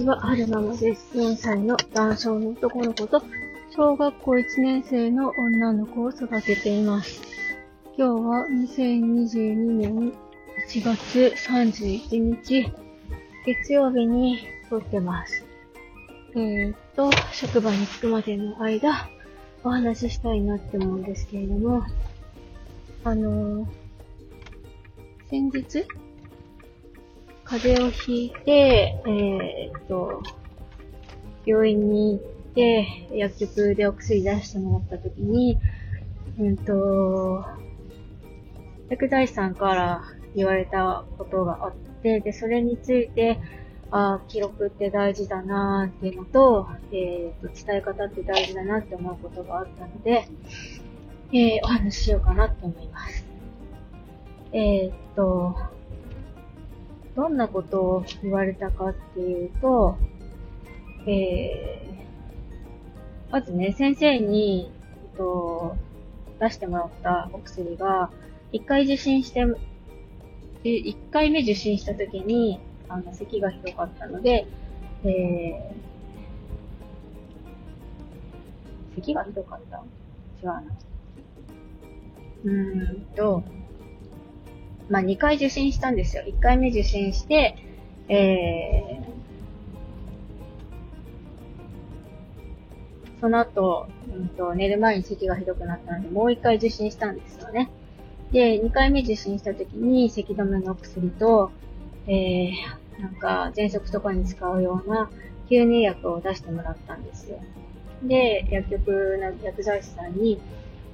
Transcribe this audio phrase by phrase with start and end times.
[0.00, 1.18] 私は春ママです。
[1.18, 3.22] 4歳の男性の男の子と、
[3.76, 7.20] 小学校1年生の女の子を育てています。
[7.98, 10.12] 今日は2022年
[10.70, 12.72] 1月31日、
[13.44, 14.38] 月曜日に
[14.70, 15.44] 撮ってます。
[16.34, 19.06] えー、っと、職場に着くまでの間、
[19.64, 21.82] お話ししたいなって思うんですけれども、
[23.04, 23.66] あのー、
[25.28, 25.86] 先日、
[27.50, 30.22] 風邪をひいて、えー、っと、
[31.44, 35.58] 病院に行って、薬局でお薬出してもらった時に、
[36.38, 37.44] うんと、
[38.88, 40.04] 薬剤師さんから
[40.36, 43.40] 言われたことがあって、で、それについて、
[43.90, 50.28] あ記録って大事だなーっていうのと、えー、と、伝え方って大事だなって思うことがあったので、
[51.32, 53.26] えー、お話ししようかなと思います。
[54.52, 55.79] えー、っと、
[57.16, 59.96] どんなことを言われたかっていうと、
[61.06, 64.70] えー、まずね、先生に、
[65.12, 65.76] えっと、
[66.38, 68.10] 出してもらったお薬が、
[68.52, 69.44] 一回受診して、
[70.64, 74.46] 一回目受診した時に、あの、咳がひどかったので、
[75.04, 79.78] えー、咳がひどかった？
[79.78, 79.82] 違
[80.42, 80.62] うな。
[82.44, 83.42] うーんと、
[84.90, 86.24] まあ、2回受診したんですよ。
[86.26, 87.56] 1回目受診して、
[88.08, 89.04] えー、
[93.20, 97.70] その後、うんと、寝る前に咳がひどくなったので、もう1回受診したんですよね。
[98.32, 101.52] で、2回目受診した時に、咳止めの薬と、
[102.08, 105.08] えー、なんか、喘息とかに使うような
[105.48, 107.38] 吸入薬を出してもらったんですよ。
[108.02, 110.40] で、薬局の薬剤師さんに、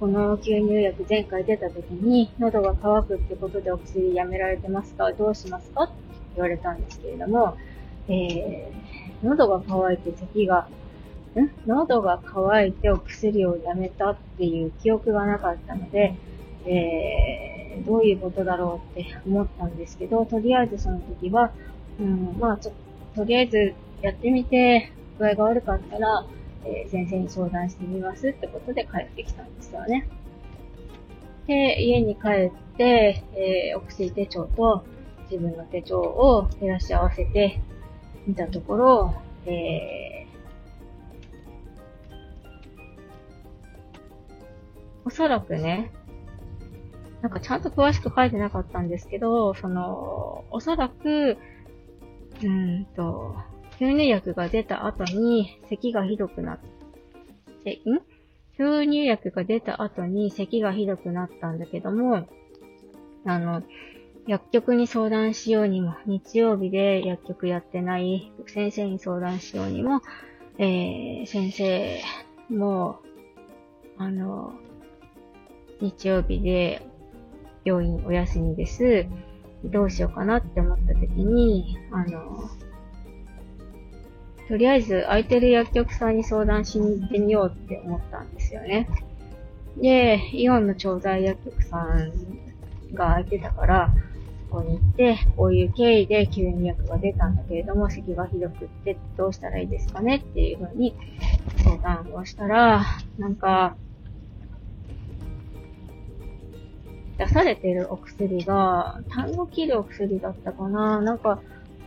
[0.00, 5.12] この吸入薬前回出た時に、喉が渇くってことでお薬やめられてますか？
[5.12, 5.82] どうしますか？
[5.82, 5.92] って
[6.36, 7.58] 言われたんですけれども、
[8.08, 10.68] えー、喉が渇いて咳が、
[11.36, 11.50] ん？
[11.66, 16.14] 喉が渇いてお薬をやめたっていう記憶がなかったので、
[16.64, 21.52] えー、どういうことだろうって思ったんですけど、とりあえずその時は、
[22.00, 22.74] うん、まあちょっ
[23.14, 26.24] と、とりあえずやってみて、具合が悪かったら、
[26.64, 30.08] えー、先生に相談してみますってことで帰ってきたんですよね。
[31.46, 34.84] で、家に帰って、えー、お薬手帳と
[35.30, 37.60] 自分の手帳を照らし合わせて
[38.26, 39.14] みたところ、
[39.46, 40.30] えー、
[45.04, 45.90] おそらくね、
[47.22, 51.36] なんかちゃんと詳しく書いてなかったんですけど、その、おそらく、
[52.42, 53.36] うんと、
[53.80, 56.58] 吸入薬が出た後に咳がひどくなっ
[57.64, 58.02] て、ん？
[58.58, 62.28] 吸入薬が出た後に咳がひどくなったんだけども、
[63.24, 63.62] あの、
[64.26, 70.02] 薬局に相談しようにも、日曜日で薬局やってない先生に相談しようにも、
[70.58, 72.02] えー、先生
[72.50, 73.00] も、
[73.96, 74.52] あの、
[75.80, 76.86] 日曜日で
[77.64, 79.06] 病院お休みです。
[79.64, 82.50] どうしようかなって思った時に、あの、
[84.50, 88.88] とりあえず空いてる薬局さんに相談しに行ってみようって思ったんですよね。
[89.80, 92.10] で、イオンの調剤薬局さん
[92.92, 93.94] が空いてたから、
[94.50, 100.96] ここに行って、こういう経緯で吸入薬が出たんだけれども、咳がひどくってどうしたらいいですかねっていうふうに
[101.62, 102.84] 相談をしたら、
[103.18, 103.76] なんか、
[107.18, 111.40] 出されてるお薬が、痰を切るお薬だったかななんか、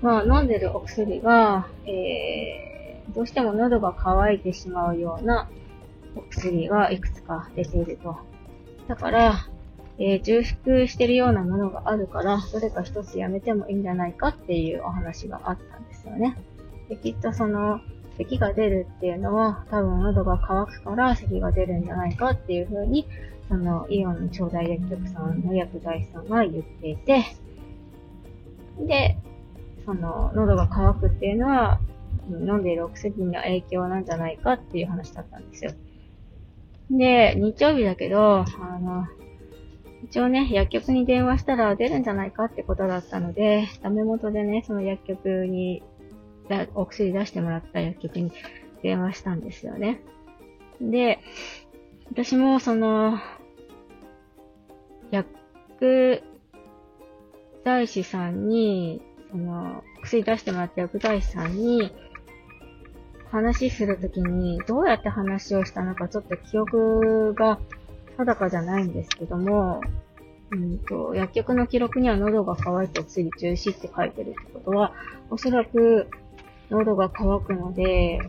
[0.00, 5.48] まあ、飲んでるお薬が、えー、どうしても喉が渇いてしまうような
[6.14, 8.16] お薬がいくつか出ていると。
[8.86, 9.48] だから、
[9.98, 16.36] えー、重複してるようなものがあるから、どれか一つやめてもいいんじゃないかっていうお話があったんですよね。
[16.88, 17.80] で、きっとその、
[18.16, 23.06] 咳が出るっていうのは、多分喉が渇くから咳が出るんじゃないかっていう風に、
[23.48, 27.24] その、イオンの長大薬局さんの薬剤師さんが言っていて、
[28.78, 29.16] で、
[29.88, 31.80] その、喉が渇くっていうのは、
[32.28, 35.70] 飲んでいるお薬の影響なんじゃないかっていう話だったんですよ。
[36.90, 38.44] で、日曜日だけど、あ
[38.78, 39.06] の、
[40.04, 45.82] 一応ね、薬局に電話したら出るんじゃないかってことだったので、ダメ元でね、その薬局に、
[46.74, 48.30] お薬出してもらった薬局に
[48.82, 50.02] 電話したんですよね。
[50.82, 51.18] で、
[52.10, 53.18] 私もその、
[55.10, 56.22] 薬
[57.64, 61.92] 剤師さんにその、薬出してもらった薬剤師さんに、
[63.30, 67.58] 話するときに、どうやって話をしたのか、ちょっと記憶が
[68.16, 69.80] 定かじゃないんですけども、
[70.50, 74.92] うんと、薬局の記録には喉が渇いてお薬中止って書いてるってことは、
[75.30, 76.08] おそらく、
[76.70, 78.20] 喉が渇くので、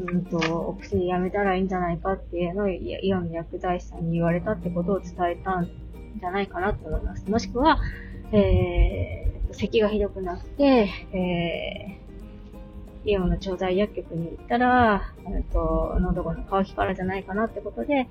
[0.00, 0.36] うんと、
[0.68, 5.70] お薬やめたらいいんじゃないかっていうのをイオンの薬剤師さんに言われたってことを伝えたん
[6.20, 7.28] じゃないかなと思います。
[7.30, 7.78] もしくは、
[8.32, 18.08] えー、咳がひどくなって、えー、イオンの調剤薬局に行ったら、えっと、喉の渇きからじゃないかなってことで、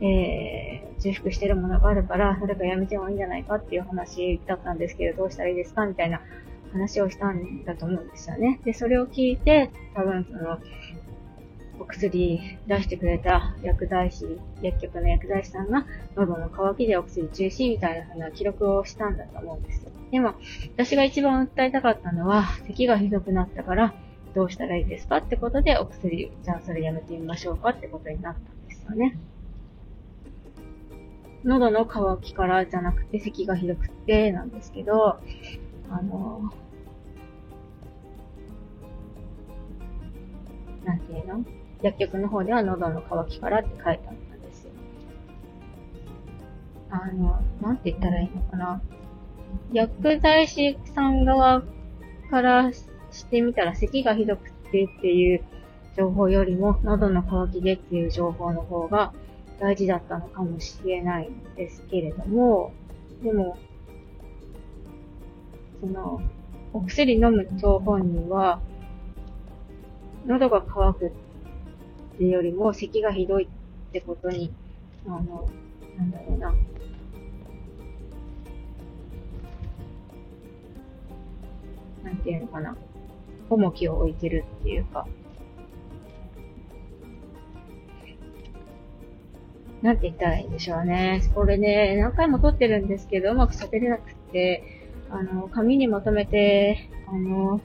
[0.00, 6.20] えー、重複してるものがあるから、それかやめてもいいんじゃないかっていう話だったんですけど、どうしたらいいですかみたいな
[6.72, 8.60] 話をしたんだと思うんですよね。
[8.64, 10.58] で、それを聞いて、多分その、
[11.80, 19.83] お薬出してくれた薬剤師、薬局の薬剤師さんが喉の渇きでお薬中止みたいな風な記録をしたんだと思うんです。
[20.14, 20.34] でも、
[20.76, 23.94] 私が一番訴えたかったのは、咳がひどくなったから、
[24.32, 29.18] どうしたらいいですかってことで、お薬、じゃあそれやめてみましょうかってことになったんですよね。
[31.42, 35.18] 喉の渇きからじゃなくて、咳がひどくてなんですけど、
[35.90, 36.52] あの、
[40.84, 41.44] なんていうの？
[41.82, 44.70] 薬局の方では喉の渇きからって書いてあったんですよ。
[46.90, 48.80] あの、なんて言ったらいいのかな？
[49.72, 51.62] 薬剤師さん側
[52.30, 55.44] からしてみたら咳がひどくてっていう
[55.96, 59.12] 情報よりも喉の渇きでっていう情報の方が
[59.60, 62.72] 大事だったのかもしれないですけれども、
[63.22, 63.56] でも、
[65.80, 66.20] その、
[66.72, 68.60] お薬飲むと本人は、
[70.26, 71.12] 喉が渇くっ
[72.18, 74.52] ていうよりも咳がひどいってことに、
[75.06, 75.48] あの、
[75.96, 76.54] なんだろうな。
[82.14, 82.76] なんていうのかな。
[83.50, 85.06] 重きを置いてるっていうか。
[89.82, 91.22] なんて言ったらいいんでしょうね。
[91.34, 94.62] これね、何回も撮ってるんですけど、うまく喋れなくて、
[95.10, 97.60] あの、紙にまとめて、あの、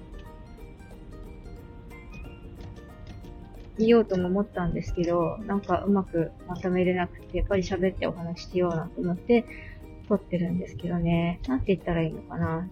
[3.78, 9.46] 言おうとも思ったんですけど、なんかうまくまとめれなくて、やっぱり喋ってお話ししようなと思って
[10.10, 11.40] 撮ってるんですけどね。
[11.48, 12.68] なんて言ったらいいのかな。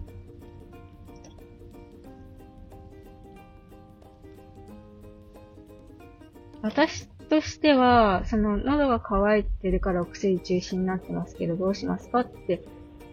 [6.62, 12.62] 私としては、その喉が渇いてるからお薬中止になってますけど、どうしますかって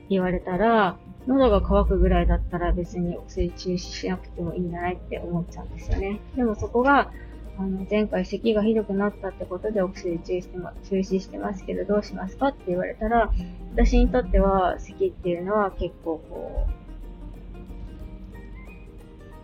[0.09, 0.97] 言われたら、
[1.27, 6.19] 喉が渇くぐらいだったら別にお薬中止しなくてもいいんじゃないって思っちゃうんですよね。
[6.35, 7.11] でもそこが、
[7.57, 13.31] あの、前回咳がひどくなったってことでお薬中止してま、中止してますけどどうしますかって言われたら、
[13.73, 16.71] 私にとっては咳っていうのは結構こう、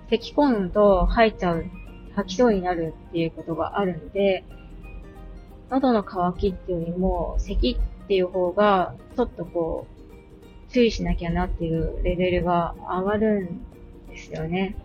[0.09, 1.65] 咳込むと吐いちゃう、
[2.15, 4.43] 吐きそうになるっていうことがあるので、
[5.69, 9.87] 喉の渇きっていうよりも、咳っていう方が、ちょっとこ
[10.69, 13.61] う、注意しなきゃなっていうレベルが上がるん
[14.07, 14.75] ですよね。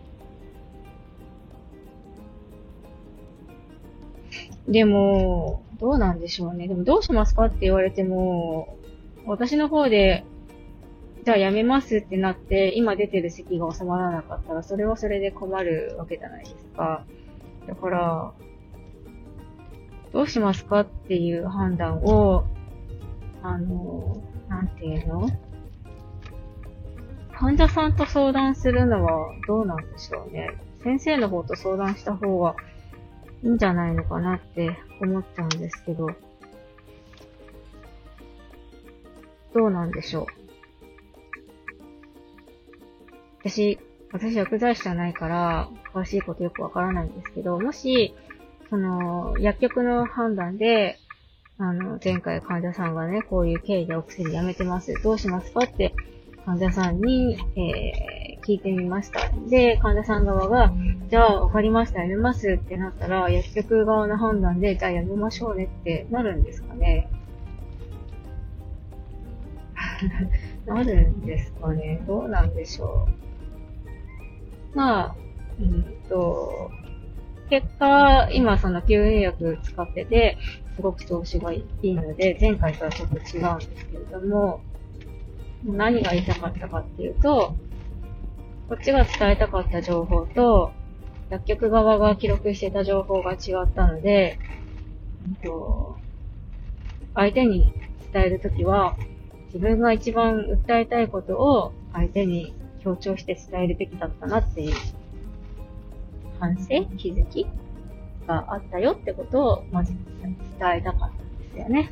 [4.68, 6.68] でも、どうなんでしょうね。
[6.68, 8.76] でもどうしますかって言われても、
[9.26, 10.24] 私の方で、
[11.26, 17.04] じゃあやめますってなって、今出てる席が収まらなかったら、それはそれで困るわけじゃないですか。
[17.66, 18.32] だから、
[20.12, 22.44] どうしますかっていう判断を、
[23.42, 25.28] あの、なんていうの？
[27.34, 30.56] 患者さんと相談するのはどうなんでしょうね。
[30.84, 32.54] 先生の方と相談した方が
[33.42, 36.08] いいんじゃないのかなって思っちゃうんですけど、
[39.52, 40.26] どうなんでしょう？
[43.46, 43.78] 私、
[44.10, 48.12] 私薬剤師じゃないから、詳しいことよくわからないんですけど、もし、
[48.68, 50.98] その、薬局の判断で、
[51.58, 55.00] あの、前回患者さんがね、こういう経緯でお薬やめてます。
[55.00, 55.94] どうしますかって
[56.44, 59.30] 患者さんに、えー、聞いてみました。
[59.48, 60.72] で、患者さん側が、
[61.08, 67.08] じゃあ、わかりました、やめますってなったら、薬局側の判断で、じゃあやめましょうねってなるんですかね。
[70.66, 72.02] なるんですかね。
[72.08, 73.26] どうなんでしょう。
[74.76, 75.16] まあ、
[75.58, 76.70] うんと、
[77.48, 80.36] 結果、今その吸引薬使ってて、
[80.74, 84.60] すごく調子がいいので、前回とはちょっと違うんですけれども、
[85.64, 87.56] 何が言いたかったかっていうと、
[88.68, 90.72] こっちが伝えたかった情報と、
[91.30, 94.38] 薬局側が記録してた情報が違ったので、
[97.14, 97.72] 相手に
[98.12, 98.98] 伝えるときは、
[99.46, 102.54] 自分が一番訴えたいことを相手に
[102.86, 104.74] 強調して伝えるべきだったなっていう
[106.38, 107.44] 反省気づき
[108.28, 110.36] があったよってことをまず伝
[110.76, 111.90] えたかったんですよね。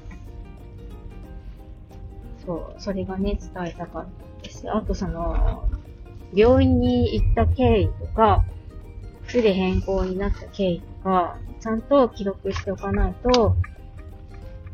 [2.47, 4.07] そう、それがね、伝えたかっ
[4.39, 4.71] たです。
[4.71, 5.69] あとその、
[6.33, 8.45] 病院に行った経緯とか、
[9.27, 13.57] 熱で変更になった経緯とか、ちゃんと記録しておかないと、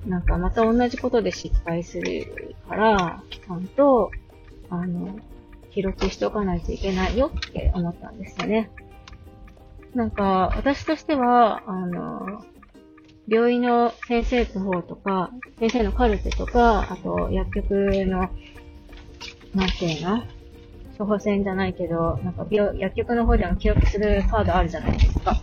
[0.06, 4.10] なんかまた同じことで失敗するから、ちゃんと、
[4.68, 5.16] あの、
[5.70, 8.70] 記録しておかないといけないよって思ったんですよね。
[9.94, 12.44] なんか、私としては、あの、
[13.28, 17.70] 病院の先生の方とか、先生のカルテとか、あと薬局
[18.06, 18.30] の、
[19.54, 20.22] なんていうの？
[20.98, 25.40] 処方箋じゃないけど、なんか病、薬局の方でも記録するカードあるじゃないですか。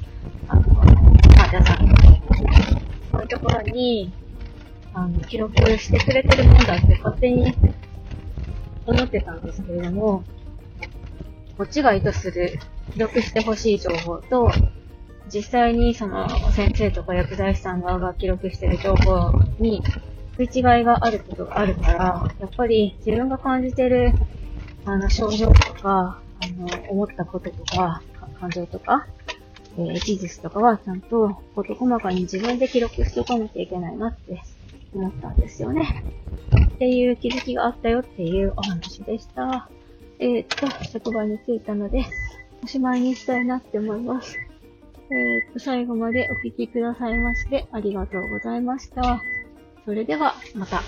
[0.48, 1.88] あの、患者さん。
[3.12, 4.12] そういうところに、
[4.94, 7.54] あの、記録してくれてるもんだって勝手に
[8.88, 10.24] 思ってたんですけれども、
[11.58, 12.60] こっちが意図する
[12.94, 14.52] 記録してほしい情報と、
[15.32, 19.84] 実際にその先生とか薬剤師さん側が記録してる情報に
[20.38, 24.14] 食い違いがあることがあるから、やっぱり自分が感じてる
[24.86, 28.02] あの症状とか、あの、思ったこととか、
[28.40, 29.08] 感情とか、
[29.78, 34.42] えー、事実とかはちゃんと事細かに自分で記録しておかなきゃいけないなって
[34.94, 36.04] 思ったんですよね。
[36.78, 39.68] っていう気づきがあったよっていうお話でした。
[40.20, 42.06] えー、っと、職場に着いたので、
[42.64, 44.38] おしまいにしたいなって思います。
[45.10, 49.24] えー、っと、最後までお聴きくださいましてありがとうございました。
[49.86, 50.84] それでは、また。